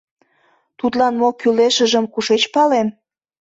[0.79, 2.87] Тудлан мо кӱлешыжым кушеч палем?